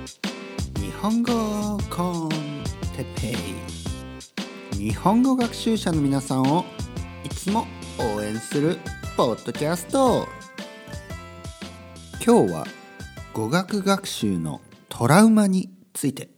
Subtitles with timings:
[0.00, 2.28] 日本語コン
[2.96, 3.36] テペ
[4.74, 6.64] イ日本語学習者の皆さんを
[7.22, 7.66] いつも
[7.98, 8.78] 応援する
[9.14, 10.26] ポッドキャスト
[12.24, 12.66] 今日は
[13.34, 16.30] 語学学習のトラウマについて。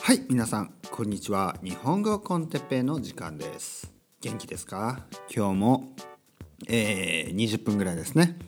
[0.00, 1.56] はい皆さんこんにちは。
[1.62, 3.92] 日本語コンテペイの時間です。
[4.22, 5.00] 元気ですか？
[5.34, 5.92] 今日も、
[6.68, 8.38] えー、20分ぐらいですね。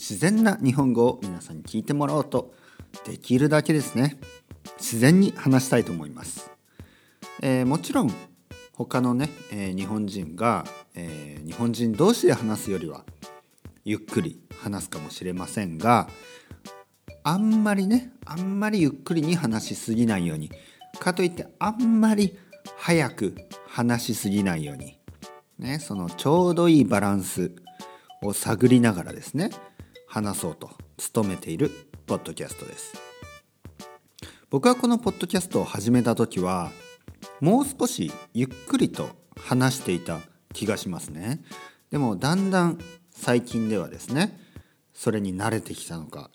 [0.00, 2.54] 自然な日本語を皆さんに聞いてもらおうと
[3.04, 4.18] できるだけですね。
[4.78, 6.50] 自然に話したいと思います、
[7.42, 8.12] えー、もちろん
[8.72, 13.04] 他のね、えー、日本人が、えー、日本人同士で話すよりは
[13.84, 16.08] ゆっくり話すかもしれませんが
[17.22, 20.50] あんまりねあんまりゆっくりに話しすぎないように
[20.98, 22.38] かといってあんまり
[22.78, 23.36] 早く
[23.66, 24.98] 話しすぎないように
[25.58, 27.52] ねそのちょうどいいバランス
[28.22, 29.50] を探りながらですね
[30.10, 30.70] 話そうと
[31.14, 31.70] 努めている
[32.04, 32.94] ポッドキャストです。
[34.50, 36.72] 僕はこのポッドキャストを始めた時は
[37.40, 40.18] もう少しゆっくりと話していた
[40.52, 41.40] 気がしますね。
[41.92, 42.78] でもだんだん
[43.12, 44.36] 最近ではですね
[44.92, 46.32] それに慣れてきたのか、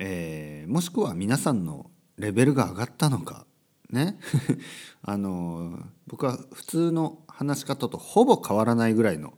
[0.00, 3.46] えー、もしくは皆さんのレベルが上がったのか
[3.90, 4.18] ね。
[5.02, 9.34] あの僕は普通の話し方とほぼ変わらないぐらいの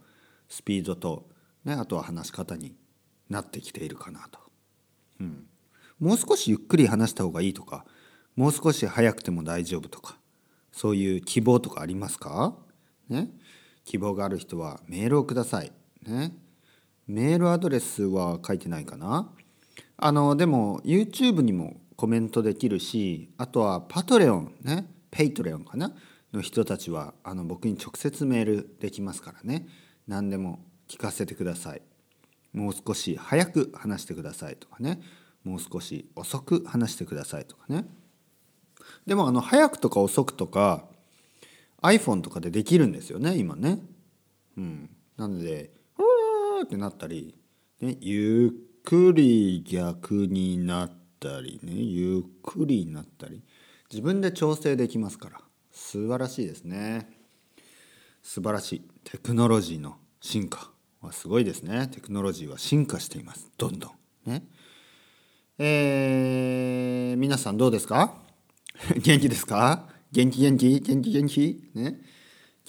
[0.49, 1.29] スピードと、
[1.67, 2.75] ね、あとは話し方に
[3.29, 4.39] なってきているかなと、
[5.21, 5.47] うん、
[5.99, 7.85] もう少しゆっくり話した方がいいとか
[8.37, 10.17] もう少し早くても大丈夫とか
[10.73, 12.55] そういう希望とかありますか？
[13.09, 13.31] ね？
[13.85, 15.73] 希望がある人はメールをください。
[16.07, 16.33] ね、
[17.07, 19.33] メールアドレスは書いてないかな？
[19.97, 24.87] あのでも YouTube にもコメントできるしあとはパトレオンね？
[25.11, 25.93] ペイトレオンかな？
[26.33, 29.67] の人たちはあの僕に直接メールできますからね。
[30.07, 31.83] 何でも聞かせてください。
[32.53, 35.01] もう少し早く話してくださいとかね。
[35.45, 37.87] もう少し遅く話してくださいとかね。
[39.07, 40.87] でもあの早くとか遅くとか
[41.83, 43.81] iPhone とかでできるんですよね今ね。
[44.57, 44.91] うん。
[45.17, 47.35] なので「うー」ってなったり、
[47.81, 53.43] ね、ゆっくり逆になったりねゆっくりになったり
[53.91, 55.41] 自分で調整できますから。
[55.71, 57.09] 素晴らしいですね。
[58.23, 58.83] 素晴らしい。
[59.05, 60.73] テクノロジーの進化。
[61.13, 61.89] すごいですね。
[61.89, 63.51] テクノロジーは進化しています。
[63.57, 64.31] どんどん。
[64.31, 64.43] ね。
[65.59, 68.15] えー、皆さんどうですか？
[69.03, 69.89] 元気ですか？
[70.13, 70.81] 元気元気？
[70.81, 71.71] 元気元気？
[71.75, 72.01] ね。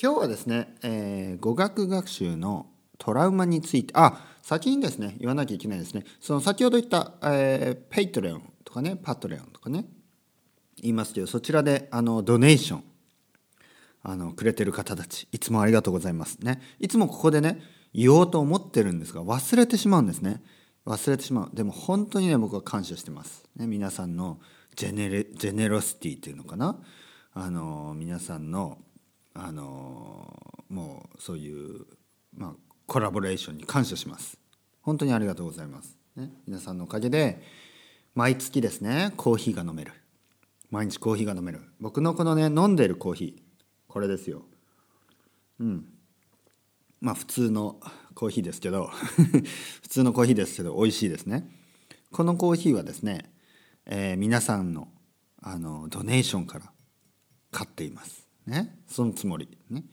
[0.01, 2.67] 今日はですね、えー、語学学習の
[2.97, 3.93] トラウマについて。
[3.95, 6.05] あ先にですね言わなきゃいけないですね。
[6.19, 9.85] その先ほど言った、えー、ペイトレオンとかねパトレオンとかね
[10.81, 12.83] 言いますけどそちらであの donation
[14.01, 16.37] あのくれてる方たちいつもありがとうございます。
[16.39, 16.61] ね。
[16.79, 17.61] いつもここでね
[17.93, 20.41] 言おうと思ってるんですが忘れてしまうんですね。
[20.85, 21.49] 忘れてしまう。
[21.53, 24.39] でも本当にね僕は感謝してます、ね、皆さんの
[24.75, 26.79] gene generosity っていうのかな。
[27.33, 28.79] あの皆さんの
[29.33, 31.85] あのもうそういう、
[32.35, 32.53] まあ、
[32.87, 34.37] コラボレーションに感謝します。
[34.81, 37.41] 本当にありがとうございます、ね、皆さんのおかげで
[38.15, 39.93] 毎月ですねコーヒーが飲める。
[40.71, 41.61] 毎日コーヒーが飲める。
[41.79, 43.41] 僕のこのね飲んでるコーヒー
[43.87, 44.43] これですよ。
[45.59, 45.85] うん。
[47.01, 47.79] まあ普通の
[48.13, 48.87] コーヒーですけど
[49.81, 51.49] 普通のコーヒーですけど美味しいですね。
[52.11, 53.31] このコーヒーはですね、
[53.85, 54.89] えー、皆さんの
[55.41, 56.71] あのドネーションから
[57.51, 58.27] 買っています。
[58.45, 58.77] ね。
[58.87, 59.47] そのつもり。
[59.69, 59.85] ね。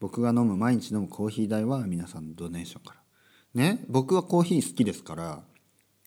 [0.00, 3.02] 僕が飲む毎日飲むコーヒー代は皆さんのドネーションから。
[3.54, 3.84] ね。
[3.88, 5.44] 僕はコーヒー好きですから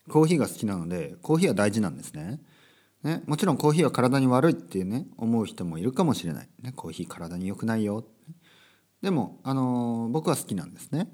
[0.08, 2.40] コーヒーが好きなのでコーヒーは大事なんですね。
[3.02, 3.22] ね。
[3.26, 8.04] もちろんコーヒーは体に悪いっていうね思う人もいるかもしれない、ね、コーヒー体に良くないよ。
[9.02, 11.08] でも、あの僕は好きなんですね。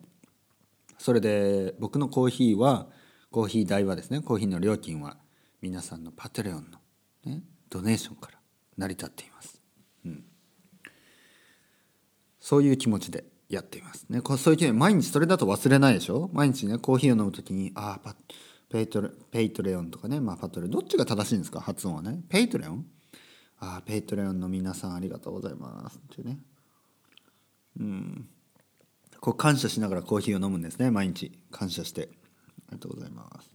[0.98, 2.88] それで僕のコーヒーは
[3.30, 5.16] コーヒー代はですねコーヒーの料金は
[5.62, 6.78] 皆さんのパトレオンの、
[7.24, 8.38] ね、 donation から
[8.76, 9.62] 成り立っています、
[10.04, 10.24] うん、
[12.40, 14.20] そういう気持ちでやっていますね。
[14.36, 16.28] そういう気毎日それだと忘れないでしょ？
[16.32, 18.14] 毎日ねコーヒーを飲む時にああ
[18.68, 21.60] ペイトレペイトレオンとかね、まあ、パトレどっちが正しいんですか？
[21.60, 22.20] 発音はね。
[22.28, 22.86] ペイトレオン？
[23.60, 25.98] ああペイトレオンの皆さんありがとうございます。
[25.98, 26.40] ってね。
[27.78, 28.28] うん。
[29.20, 31.32] こう感謝しながらコーヒーを飲むんですね毎日。
[31.50, 32.08] 感謝して。
[32.68, 33.50] ありがとうございます、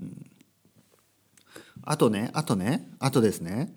[0.00, 0.30] うん、
[1.82, 3.74] あとねあとねあとですね。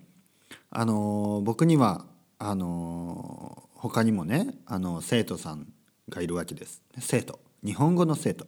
[0.70, 2.06] あの僕には
[2.38, 5.66] あの他にもねあの生徒さん
[6.08, 6.82] がいるわけです。
[6.98, 7.38] 生徒。
[7.64, 8.46] 日本語の生徒、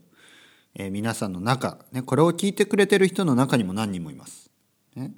[0.75, 4.51] えー、皆さんの中、ね、これを聞いてくれてる人の中にも何人もいます、
[4.95, 5.13] ね、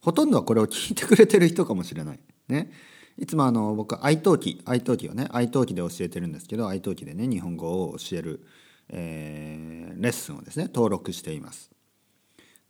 [0.00, 2.20] ほとんどはこれを聞いてくれてる人かもしれない。
[2.48, 2.70] ね。
[3.18, 8.46] いつもあの僕愛登記愛登記をね愛登記で教えてるんですけど愛登記でね日本語を教える、
[8.88, 11.70] えー、レッスンをですね登録しています。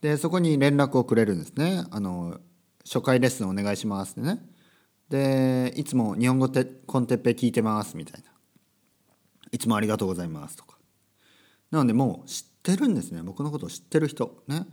[0.00, 1.84] でそこに連絡をくれるんですね。
[1.90, 2.38] あの
[2.84, 4.40] 初回レッスンお願いしますってね。
[5.10, 8.30] でいつも日本語てコンテッペ聞いてますみたいな。
[9.52, 10.78] いつもありがとうございますとか。
[11.70, 13.22] なのでもう知ってるんですね。
[13.22, 14.42] 僕のことを知ってる人。
[14.46, 14.66] ね。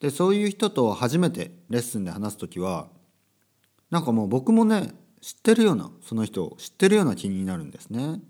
[0.00, 2.88] でそういう人と初めてレッスンで話す時は
[3.90, 8.20] なんかもう僕もね知ってるようなその人を知ってるような気になるんですね。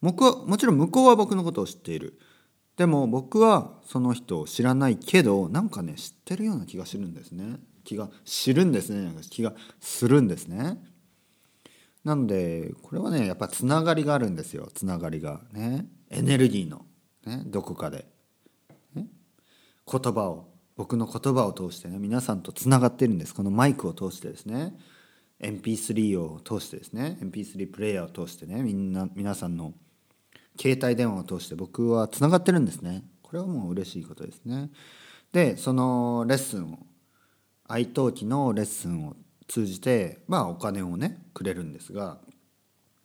[0.00, 2.18] 僕はもちろん向こうは僕のことを知っている。
[2.76, 7.56] でも僕はその人を知らないけどなんかね知ってるような気がするんですね。
[7.84, 9.12] 気が知るんですね。
[9.28, 10.78] 気がするんですね。
[12.04, 14.70] なのでこれはねやっぱつながりがあるんですよ。
[14.72, 15.42] つながりが。
[15.52, 15.86] ね。
[16.10, 16.86] エネルギーの、
[17.24, 18.06] ね、どこかで、
[18.94, 19.06] ね、
[19.90, 20.48] 言葉を。
[20.76, 23.34] 僕の言葉を通してね皆さんとつながってるんです。
[23.34, 24.74] このマイクを通してですね。
[25.40, 29.72] MP3 を通してですね MP3 プレイヤーを通してねみんな皆さんの
[30.60, 33.02] 携帯電話を通して僕はつながってるんですね。
[33.22, 34.70] これはもう嬉しいことですね。
[35.32, 36.78] でそのレッスンを
[37.66, 39.16] 愛登記のレッスンを
[39.48, 42.18] 通じてまあお金をねくれるんですが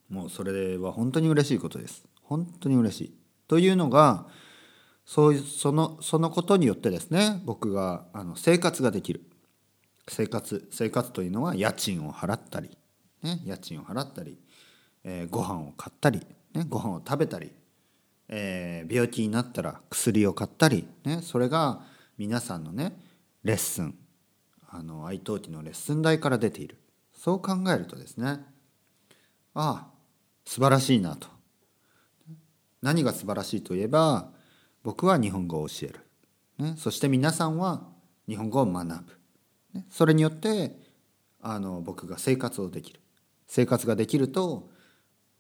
[0.09, 2.05] もうそれは本当に嬉しいことです。
[2.23, 3.13] 本当に嬉しい。
[3.47, 4.25] というのが
[5.05, 9.21] そういうそのそのことによってですね僕があの生活ができる。
[10.07, 12.77] 生活生活というのは家賃を払ったり、
[13.23, 14.37] ね、家賃を払ったり、
[15.03, 17.51] えー、ご飯を買ったり、ね、ご飯を食べたり、
[18.27, 21.81] えー、病気になったら薬を買ったり、ね、それが
[22.17, 22.97] 皆さんのね
[23.43, 23.95] レッスン
[24.69, 26.77] あの愛登記のレッスン代から出ている。
[27.13, 28.43] そう考えるとですねあ
[29.55, 29.87] あ
[30.45, 31.27] 素晴らしいなと。
[32.81, 34.29] 何が素晴らしいといえば
[34.83, 35.99] 僕は日本語を教える、
[36.59, 37.87] ね、そして皆さんは
[38.27, 38.93] 日本語を学ぶ、
[39.89, 40.71] それによって
[41.41, 42.99] あの僕が生活をできる。
[43.47, 44.69] 生活ができると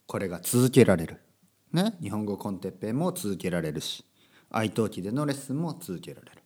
[0.05, 1.21] これが続けられる、
[1.73, 4.05] ね、日本語コンテッペイも続けられるし
[4.51, 6.41] 愛登記でのレッスンも続けられる。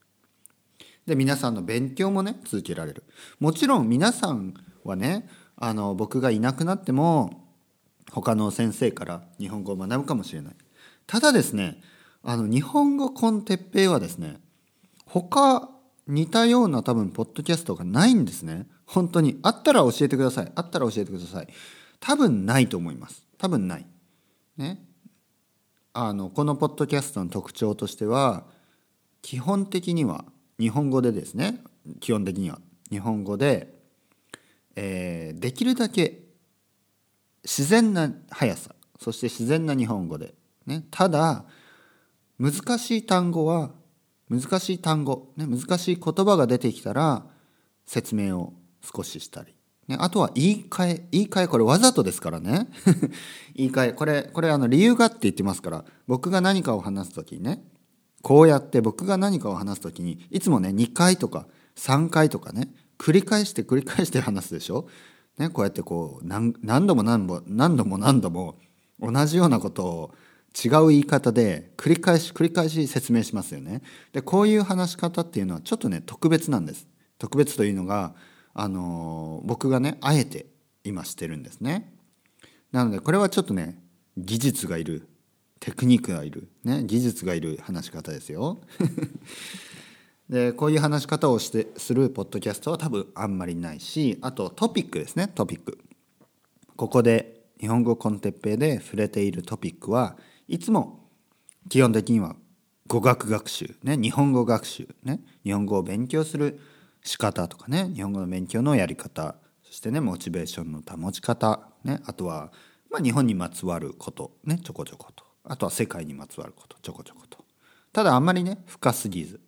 [1.05, 3.03] で皆さんの勉強もね続けられる。
[3.39, 4.53] もちろん皆さん
[4.83, 5.27] はね
[5.57, 7.47] あの僕がいなくなっても
[8.11, 10.55] 他の先生から日本語を学ぶかもしれない。
[11.05, 11.81] ただですね
[12.23, 14.39] あの日本語コンテッペイはですね
[15.05, 15.69] 他
[16.09, 18.65] 似たような多分ポッドキャストがないんですね。
[18.87, 19.39] 本当に。
[19.43, 20.51] あったら教えてください。
[20.55, 21.47] あったら教えてください。
[21.99, 23.23] 多分ないと思います。
[23.37, 23.85] 多分ない。
[24.57, 24.83] ね。
[25.93, 28.45] あのこのポッドキャストの特徴としては
[29.21, 30.25] 基本的には
[30.59, 31.61] 日本語でですね。
[31.99, 32.59] 基本的には。
[32.89, 33.71] 日本語で、
[34.75, 36.23] えー、できるだけ
[37.43, 38.73] 自然な速さ。
[38.99, 40.33] そして自然な日本語で、
[40.65, 41.45] ね、ただ
[42.39, 43.69] 難しい単語は
[44.29, 47.25] 難しい単語、ね、難しい言葉が出てきたら
[47.85, 49.55] 説明を少ししたり、
[49.87, 52.67] ね、あとは言い換え言い換えこれわざとですからね。
[53.55, 57.63] 言い換えこれこれあの理由がって言ってますから僕が何かを話す時にね
[58.21, 64.87] こうやって僕が何かを話す時にいつもね2回とか3回とかね繰り返して繰り返して話すでしょ、
[65.37, 66.53] ね、こうやってこう何
[66.85, 68.59] 度も何度も何度も何度も
[68.99, 70.13] 同じようなことを
[70.53, 73.81] 違う言い方で繰り返し繰り返し説明しますよね。
[74.13, 76.87] でこういう話し方っていうのはちょっとね特別なんです。
[77.17, 78.15] 特別というのが
[78.53, 80.47] あの僕がねあえて
[80.83, 81.93] 今してるんですね。
[82.71, 83.77] なのでこれはちょっとね
[84.17, 85.07] 技術がいる
[85.59, 88.59] テクニックがいる、ね、技術がいる話し方ですよ。
[90.29, 95.79] でこういう話し方をしてするポッドキャストは多分あんまりないしあとトピックですねトピック。
[96.75, 100.17] ここで日本語コンテッペイで触れているトピックは
[100.49, 101.07] いつも
[101.69, 102.35] 基本的には
[102.87, 106.59] 語学学習、ね、日本語学習、ね、日本語を勉強する
[107.03, 112.51] 仕方とかね日本語の勉強のやり方そしてねモチベーションの保ち方、ね、あとは、
[112.89, 117.37] まあ、日本にまつわることねちょこちょことあとは世界にまつわることちょこちょこと。
[117.93, 119.39] ただあんまりね深すぎず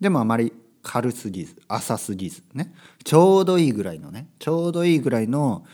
[0.00, 2.74] でもあまり軽すぎず浅すぎずね
[3.04, 5.64] ちょうどいいぐらいのねちょうどいいぐらいの、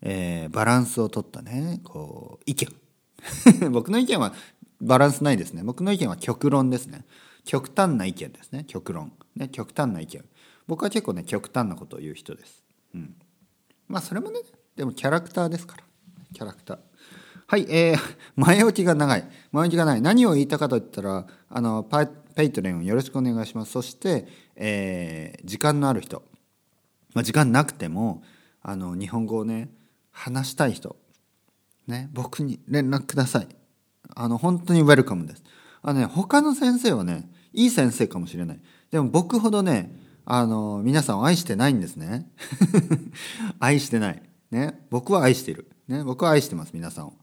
[0.00, 2.81] えー、バランスをとったねこう意見。
[3.70, 4.34] 僕の意見は
[4.80, 7.04] バランスないですね僕の意見は極論ですね
[7.44, 10.24] 極端な意見ですね極論ね極端な意見
[10.66, 12.62] 僕は結構ね極端なことを言う人です
[12.94, 13.14] うん
[13.88, 14.40] まあそれもね
[14.76, 15.84] でもキャラクターですから
[16.32, 16.78] キャラクター
[17.52, 17.98] はい、えー、
[18.36, 19.28] 前置きが長い。
[19.50, 20.00] 前置きがない。
[20.00, 23.72] 何を言いたかと言ったら、あの、パペイトレンをよろしくお願いします。
[23.72, 24.26] そして、
[24.56, 26.22] えー、時間のある人。
[27.12, 28.22] まあ、時間なくても、
[28.62, 29.68] あの、日本語をね、
[30.12, 30.96] 話したい人。
[31.86, 33.48] ね、僕に連絡ください。
[34.14, 35.42] あの、本当にウェルカムです。
[35.82, 38.60] あのね、他の先生はね、いい先生かもしれない。
[38.90, 42.30] でも僕ほどね、あの、皆さんを愛してないんですね。
[43.58, 44.22] 愛してない。
[44.50, 45.70] ね、僕は愛してる。
[45.88, 47.14] ね、僕は愛してます、皆さんを。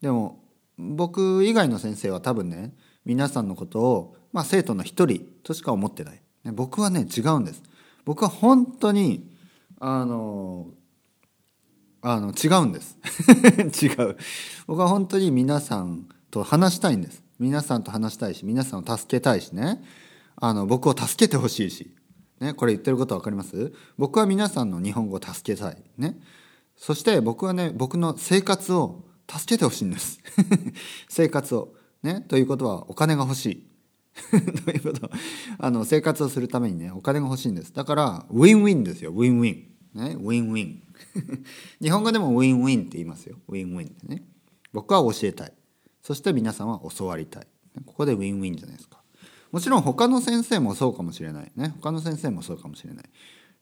[0.00, 0.42] でも
[0.78, 2.72] 僕以外の先生は多分ね
[3.04, 7.62] 皆さんのことを、まあ、生徒の一人としか思ってない、ね、僕はね違うんです
[8.04, 9.28] 僕は本当に
[9.80, 10.68] あの
[12.00, 12.96] あの違うんです。
[13.84, 14.16] 違う。
[14.66, 17.22] 僕は本当に皆さんと話したいんです。
[17.38, 19.82] 皆さんと話したいし皆さんを助けたいしね。
[20.36, 21.94] あの僕を助けてほしいし、
[22.40, 23.72] ね、これ言ってること分かります？
[23.96, 25.82] 僕は皆さんの日本語を助けたい。
[25.96, 26.18] ね。
[26.76, 30.20] そして僕はね僕の生活を助けてほしいんです。
[31.08, 31.74] 生活を。
[32.04, 33.66] ねということはお金が欲しい。
[34.64, 35.10] ということ。
[35.58, 37.72] あの生活をするためにねお金が欲しいんです。
[37.72, 39.10] だからウィンウィンですよ。
[39.10, 39.77] ウィンウィン。
[39.94, 40.82] ねウィンウィン。
[41.80, 43.36] 日本語でもウィンウィンって言いますよ。
[43.48, 44.22] ウィンウィンってね。
[44.72, 45.52] 僕は教えたい。
[46.02, 47.46] そして皆さんは教わりたい。
[47.86, 49.02] ここでウィンウィンじゃないですか。
[49.50, 51.52] もちろん他の先生もそうかもしれない。
[51.56, 53.04] ね他の先生もそうかもしれない。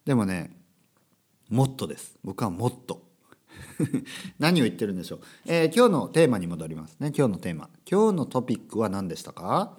[0.05, 0.57] でもね
[1.49, 2.19] もっとです。
[2.25, 3.07] 僕はもっと。
[4.39, 7.13] 何を言ってるんでしょう、えー、今日のテーマに戻りますね。
[7.17, 7.71] 今日のテーマ。
[7.91, 9.79] 今日のトピックは何でしたか？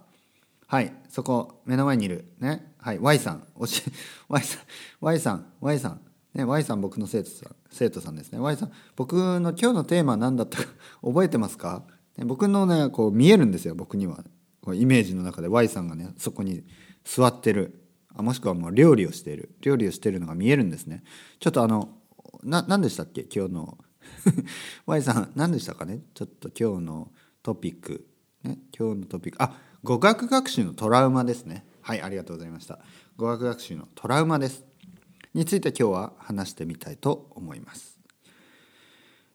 [0.66, 2.34] はいそこ目の前にいる。
[2.39, 3.48] ねはい Y さん。
[3.56, 3.70] Y
[4.44, 4.62] さん。
[5.00, 5.54] Y さん。
[5.62, 6.01] Y さん。
[6.38, 8.39] ね Y さん僕の生徒さん生徒さんですね。
[8.39, 10.70] Y さん僕の今日のテーマ何だったか
[11.03, 11.84] 覚えてますか、
[12.15, 14.24] ね、僕のねこう見えるんですよ僕には。
[14.62, 16.63] こうイメージの中で Y さんがねそこに
[17.03, 17.84] 座ってる。
[18.13, 19.56] あもしくはもう料理をしている。
[19.62, 21.03] 料理をしているのが見えるんですね。
[21.39, 21.98] ちょっとあの
[22.44, 23.25] な何でしたっけ？
[23.34, 23.77] 今日の。
[24.86, 26.01] Y さん何でしたかね？
[26.13, 28.08] ちょっと今日のトピック、
[28.44, 29.41] ね、今日のトピック。
[29.41, 31.65] あ語学学習のトラウマですね。
[31.82, 32.79] はいありがとうございました。
[33.15, 34.65] 語学学習のトラウマです。
[35.34, 37.98] について今日は話してみたいと思います。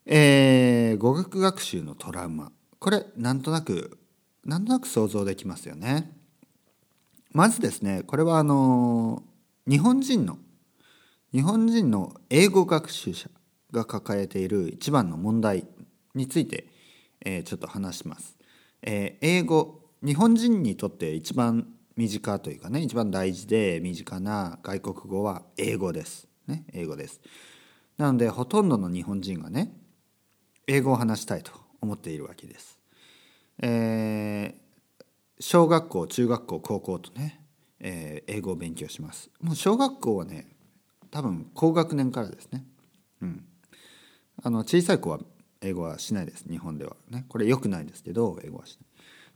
[0.06, 2.52] えー、語学学習のトラウマ。
[2.78, 3.98] これなんとなく
[4.44, 6.10] なんとなく想像できますよね。
[7.32, 9.22] まずですねこれはあの
[9.66, 10.38] 日本人の
[11.32, 13.30] 日本人の英語学習者
[13.70, 15.66] が抱えている一番の問題
[16.14, 16.66] について、
[17.24, 18.36] えー、ちょっと話します。
[18.82, 26.28] えー、英語日本人にとって一番身近というかね一番大事で身近な外国語は英語です。
[26.46, 27.20] ね、英語です。
[27.98, 29.72] なのでほとんどの日本人がね
[30.66, 32.78] 英語を話したいと思っているわけです。
[33.60, 35.02] えー、
[35.40, 37.44] 小学校中学校高校とね、
[37.80, 39.30] えー、英語を勉強します。
[39.40, 40.48] もう小学校はね
[41.10, 42.64] 多分高学年からですね。
[43.20, 43.44] うん、
[44.42, 45.20] あの小さい子は
[45.60, 48.91] 英語はしないです日本ではねこれ良くないですけど英語はしない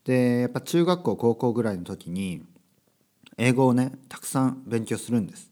[0.06, 2.42] でやっぱ中学校高校ぐらいの時に
[3.36, 5.50] 英語をねたくさん勉強するんです。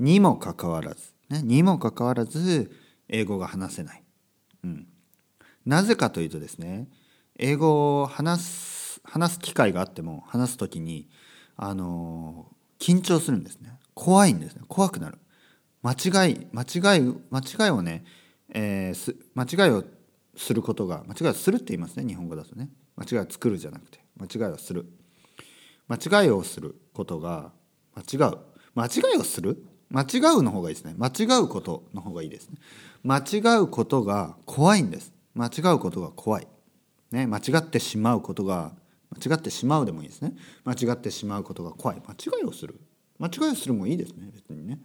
[0.00, 1.14] にもかかわらず。
[1.30, 2.72] ねにもかかわらず
[3.08, 4.02] 英語が話せない、
[4.64, 4.86] うん、
[5.64, 6.88] なぜかというとですね
[7.38, 11.08] 英語を話す話す機会があっても話す時に
[11.56, 13.78] あの緊張するんですね。
[13.94, 14.62] 怖いんですね。
[14.66, 15.18] 怖くなる。
[15.82, 18.04] 間違い間違い間違いをね
[18.50, 19.84] えー、間違いを
[20.36, 22.68] することが間違いをするって言いますね日本語だとね。
[22.96, 24.86] 間違いを作るじゃなくて間違いをする。
[25.88, 27.52] 間違いをすることが
[27.94, 28.38] 間違う。
[28.74, 29.64] 間違いをする？
[29.90, 30.94] 間違うの方がいいですね。
[30.96, 32.56] 間違うことの方がいいですね。
[33.02, 35.12] 間違うことが怖いんです。
[35.34, 36.48] 間違うことが怖い、
[37.10, 38.72] ね、間違ってしまうことが
[39.10, 40.34] 間違ってしまうでもいいですね。
[40.64, 42.02] 間違ってしまうことが怖い。
[42.06, 42.80] 間違いをする。
[43.18, 44.80] 間違いをするもいいですね別にね。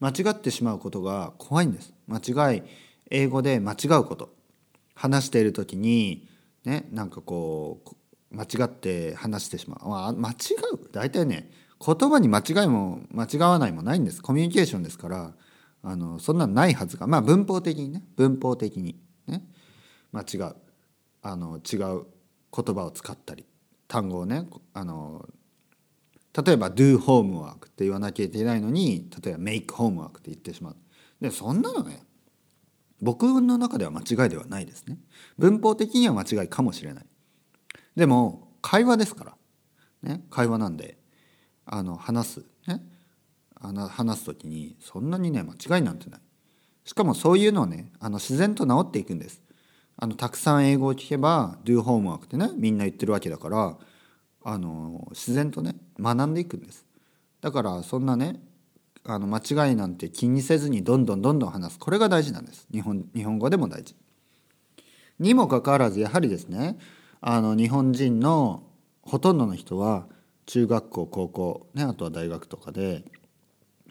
[0.00, 1.92] 間違ってしまうことが怖いんです。
[2.06, 2.18] 間
[2.52, 2.62] 違い
[3.10, 4.34] 英語で間違うこと。
[4.94, 6.28] 話している時に
[6.64, 10.34] ねなんかこう間違って話してしまう、まあ、間違
[10.74, 10.88] う？
[10.92, 11.50] 大体ね
[11.84, 14.22] 言葉に間違いも間違わないもないんです。
[14.22, 15.34] コミュニケーションですから
[15.82, 19.44] あのそんなのないはずがまあ文法的にね文法的にね
[20.12, 20.54] 間違う。
[21.22, 22.06] あの違う
[22.54, 23.44] 言葉を使ったり
[23.88, 25.28] 単語をねあの
[26.44, 30.76] 例えば「do homework」って言わなきゃいけないのに例えば「make homework」って言ってしまう。
[31.20, 32.02] でそんなのね
[33.00, 34.98] 僕の中では間違いではないですね。
[35.38, 37.06] 文法的には間違いかもしれない。
[37.96, 39.36] でも会話ですから。
[40.02, 40.98] ね会話なんで
[41.64, 42.44] あの話す。
[42.66, 42.82] ね
[43.62, 46.20] あの話す時にそんなにね間違いなんてない。
[46.84, 49.42] しかもそういうのはねあの自然と治っていくんです。
[49.96, 53.76] あのたくさん英語を聞けば「do homework」ってねみんな言ってるわけだから
[54.42, 56.86] あの自然とね学んでいくんです。
[57.40, 58.40] だからそんなね
[59.12, 61.78] あの間違いなんて気にせずにどんどんどんどん話す。
[61.78, 62.66] これが大事なんです。
[62.72, 63.96] 日本日本語でも大事。
[65.20, 66.78] にもかかわらずやはりですね
[67.20, 68.64] あの日本人の
[69.02, 70.06] ほとんどの人は
[70.46, 73.04] 中学校高校、ね、あとは大学とかで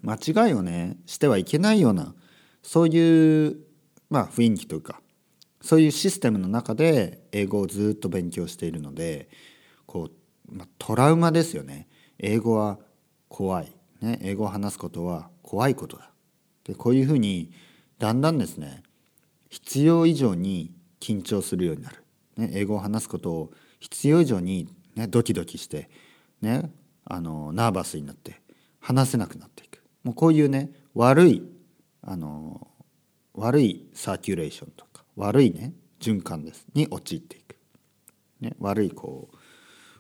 [0.02, 2.16] 間違いをねしてはいけないような
[2.64, 3.58] そういう、
[4.10, 5.02] まあ、雰囲気というか
[5.62, 9.30] そういうシステムの中で英語をずっと勉強しているので
[9.86, 10.10] こ
[10.52, 11.88] う、まあ、トラウマですよね。
[12.18, 12.80] 英語は
[13.28, 13.79] 怖い。
[14.02, 16.12] ね、英語を話すことは怖いことだ。
[16.64, 17.52] でこういうふうに
[17.98, 18.84] だんだんですね
[19.50, 22.04] 必要以上に緊張するようになる、
[22.38, 25.90] ね、英語を話すことを必要以上に、ね、ドキドキして、
[26.42, 26.72] ね、
[27.06, 28.42] あのナーバスになって
[28.80, 29.82] 話せなくなっていく。
[30.04, 31.44] もうこういうね悪い
[32.02, 32.68] あの
[33.34, 36.68] 悪いサーキュレーションとか悪いね循環です。
[36.74, 37.56] に陥っていく、
[38.42, 39.38] ね、悪いこう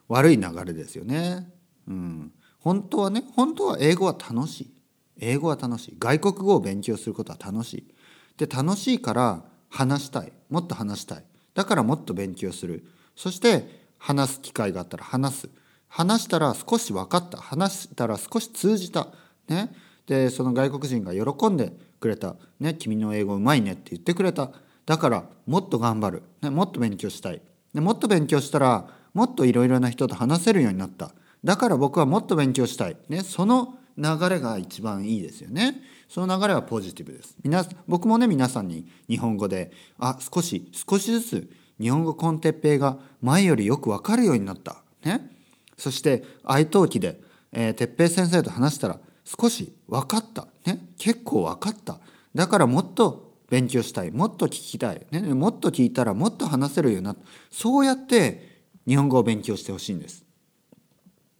[0.07, 1.49] 悪い流れですよね。
[1.87, 4.73] うん、本当はね本当は英語は楽しい。
[5.19, 5.95] 英語は楽しい。
[5.99, 7.93] 外国語を勉強することは楽しい。
[8.37, 10.31] で楽しいから話したい。
[10.49, 11.23] もっと話したい。
[11.53, 12.85] だからもっと勉強する。
[13.15, 15.49] そして話す機会があったら話す。
[15.87, 17.37] 話したら少し分かった。
[17.37, 19.07] 話したら少し通じた。
[19.47, 19.73] ね。
[20.07, 24.51] でその外国人が喜んでくれた、ね、君の英語うまいねって言ってくれた。
[24.85, 27.41] だからもっと頑張る、ね、もっと勉強したい。
[27.73, 31.11] でもっと勉強したらもっといろいろな人と話せるようになった。
[31.43, 35.81] だから僕はもっと勉強したい、ね、その流れが一番いいですよね。
[36.07, 37.35] その流れはポジティブです。
[37.43, 45.29] 皆僕もね皆さんに日本語であ少し少しずつ日本語コンテッペイが前よりよくわかるようになったね。
[45.77, 51.99] そして愛登記で、えー、哲平先生と話したら少し分かった、ね、結構分かった。
[52.33, 54.11] だからもっと勉強したい。
[54.11, 57.21] もっと聞きたい、ね、もっと聞いたらもっと話せるようになった。
[57.51, 60.25] そうやって日本語を勉強してほしいんです。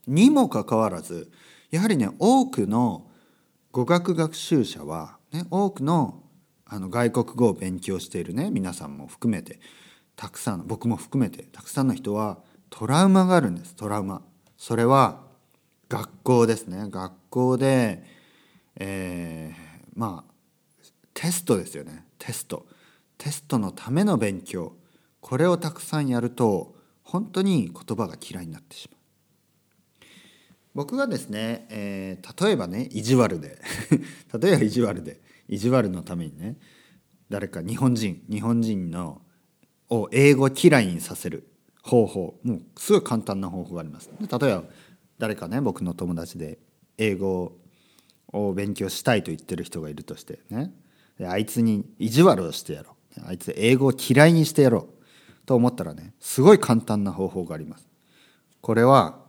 [0.06, 1.30] にもかかわらず
[1.70, 3.06] やはりね多くの
[3.72, 6.22] 語学学習者は、ね、多くの
[6.64, 9.58] あの外国語を勉強しているね皆さんも含めて
[10.14, 12.38] たくさん僕も含めてたくさんの人は
[12.70, 14.22] トラウマがあるんですトラウマ。
[14.56, 15.22] それは
[15.88, 16.86] 学校ですね。
[16.88, 18.04] 学校で、
[18.76, 20.32] えー、まあ
[21.12, 22.04] テストですよね。
[22.18, 22.66] テスト。
[23.18, 24.72] テストのための勉強。
[25.20, 28.99] これをたくさんやると本当に言葉が嫌いになってしまう。
[30.74, 33.58] 僕がですね、えー、例えばね意地悪で
[34.40, 36.56] 例えば意地悪で意地悪のためにね
[37.28, 39.22] 誰か日本人日本人の
[39.88, 41.48] を英語嫌いにさせる
[41.82, 44.10] 方法もうすごい簡単な方法があります。
[44.20, 44.64] 例えば
[45.18, 46.58] 誰かね僕の友達で
[46.98, 47.56] 英語
[48.32, 50.72] を勉強したいと言ってる人がいるとしてね
[51.20, 57.88] あいつに意地悪をしてやろうあいつ英語を嫌いにしてやろうと思ったらねすごい簡単な方法があります。
[58.60, 59.19] これは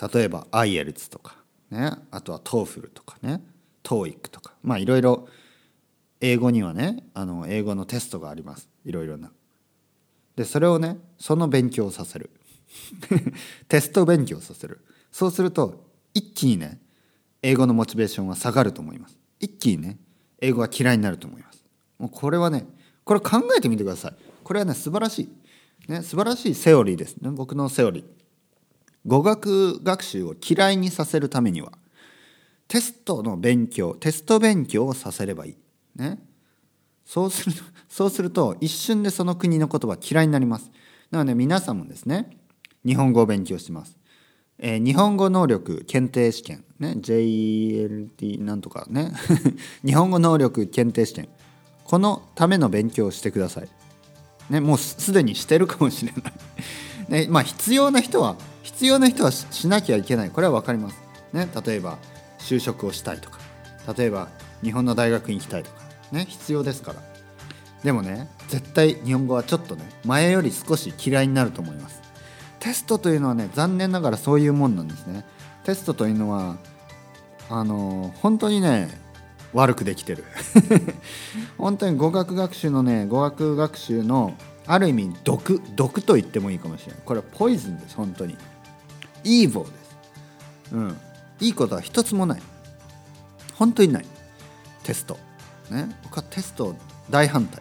[0.00, 1.36] 例えば IELTS とか
[1.70, 3.42] ねあとは TOEFL とかね
[3.82, 5.28] TOEIC とかまあいろいろ
[6.20, 8.68] 英語にはねあの英語のテストがあります。
[8.84, 9.30] いろいろな。
[10.36, 12.30] でそれをねその勉強をさせる。
[13.68, 14.80] テスト勉強させる。
[15.10, 15.84] そうすると
[16.14, 16.78] 一気にね
[17.42, 19.18] 英語のモチベーションは下がると思います。
[19.38, 19.98] 一気にね
[20.40, 21.64] 英語が嫌いになると思います。
[21.98, 22.66] もうこれはね
[23.04, 24.14] これ考えてみてください。
[24.44, 25.28] これはね素晴らしい。
[25.90, 27.16] ね、素晴らしいセオリーです。
[27.16, 28.04] ね僕のセオリー。
[29.06, 31.72] 語学学習を嫌いにさせるためには
[32.68, 35.56] テストの勉強テスト勉強をさせればいい、
[35.96, 36.18] ね、
[37.04, 37.56] そうする
[37.88, 40.70] そうすると一瞬でその国の言葉嫌いになります。
[41.10, 42.36] なので皆さんもですね
[42.86, 43.98] 日本語を勉強します、
[44.58, 46.64] えー、日本語能力検定試験。
[46.78, 46.94] ね。
[46.98, 49.12] JLT なんとかね。
[49.84, 51.28] 日本語能力検定試験。
[51.84, 53.68] このための勉強をしてください。
[54.50, 56.30] ね、もうすでにしてるかもしれな
[57.20, 57.24] い。
[57.24, 57.26] ね。
[57.28, 60.30] まあ、必要な人は必要な人はしなきゃいけない。
[60.30, 61.00] これは分かります、
[61.32, 61.98] ね、例えば
[62.38, 63.38] 就職をしたいとか
[63.96, 64.28] 例えば
[64.62, 65.76] 日本の大学に行きたいとか
[66.12, 67.02] ね必要ですから。
[67.82, 72.02] でもね絶対日本語はちょっとね前より少し嫌いになると思います。
[72.58, 75.24] テストというのはね残念ながらそういうもんなんですね。
[75.64, 76.56] テストというのは
[77.48, 78.88] あの本当にね
[79.52, 80.24] 悪くできてる。
[81.58, 84.34] 本当に語学学習のね語学学習の
[84.72, 87.02] ある意味毒毒と言ってもいいかもしれない。
[87.04, 88.36] これはポイズンです本当に。
[89.24, 90.74] イーボーです。
[90.74, 90.96] うん。
[91.40, 92.42] いいことは一つもない。
[93.56, 94.06] 本当にない。
[94.84, 95.18] テスト。
[95.70, 95.88] ね。
[96.04, 96.76] 僕はテスト
[97.10, 97.60] 大反対。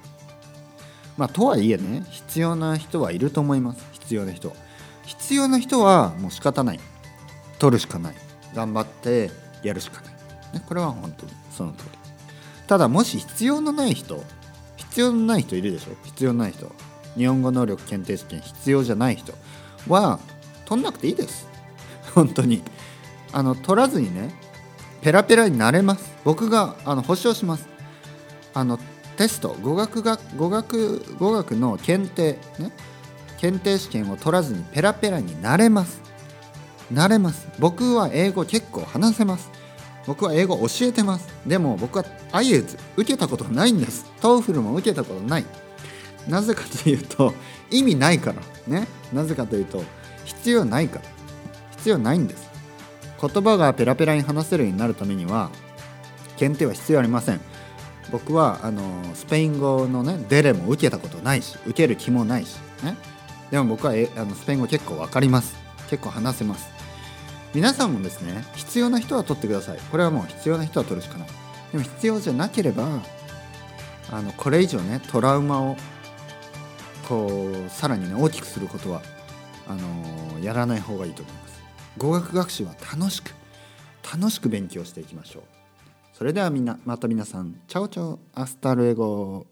[1.18, 3.84] まあとはいえね必要な人はいると思います。
[3.94, 4.56] 必要な人
[5.06, 6.80] 必要な人はもう仕方ない。
[7.58, 8.16] 取るしかない。
[8.54, 9.32] 頑張って
[9.64, 10.14] やるしかない。
[10.54, 11.98] ね、これは本当にその通り。
[12.68, 14.24] ただもし必要のない人
[14.78, 15.96] 必要のない人いるでしょ？
[16.04, 16.72] 必要のない人。
[17.16, 19.34] 日本語能力検定試験必要じゃない人
[19.88, 20.20] は
[20.66, 21.48] 取んなくていいです。
[22.14, 22.64] 本当に。
[23.32, 24.34] あの取らずにね
[25.02, 26.14] ペラペラになれます。
[26.24, 27.68] 僕があの保証します。
[28.54, 28.80] あの
[29.18, 32.72] テスト語学学語学語学の検定ね
[33.38, 36.02] 検定試験を取らずにペラペラになれます。
[36.92, 37.48] なれます。
[37.60, 39.52] 僕は英語結構話せます。
[40.08, 41.28] 僕は英語教えてます。
[41.46, 44.06] でも僕は IELTS 受けたことないんです。
[44.22, 45.46] TOEFL も受けたことない。
[46.30, 47.34] なぜかというと
[47.72, 48.42] 意味ないから。
[48.68, 48.88] ね。
[49.12, 49.84] なぜかというと
[50.26, 51.02] 必要ないから。
[51.72, 52.50] 必要ないんです。
[53.22, 55.50] 言葉がペラペラに話せるようになるためには
[56.38, 57.42] 検定は必要ありません。
[58.12, 58.82] 僕はあの
[59.14, 62.96] スペイン語のねデレも受けたことないし受ける気もないしね。
[63.52, 65.56] でも僕はえあのスペイン語結構分かります。
[65.90, 66.70] 結構話せます。
[67.54, 69.80] 皆さんもですね必要な人は取ってください。
[69.92, 71.28] これはもう必要な人は取るしかない。
[71.72, 72.88] でも必要じゃなければ
[74.12, 75.78] あのこれ以上ねトラウマを
[77.10, 77.28] こ
[77.66, 79.02] うさらにね大きくすることは
[79.68, 81.60] あのやらない方がいいと思います。
[81.98, 83.34] 語学学習は楽しく
[84.14, 85.44] 楽しく勉強していきましょう。
[86.14, 88.20] それではみんなまた皆さんチャオチャオ。
[88.36, 89.48] アスタルエゴ